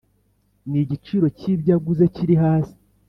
n'igiciro 0.71 1.25
cy'ibyo 1.37 1.71
aguze 1.77 2.05
kiri 2.15 2.35
hasi 2.43 2.77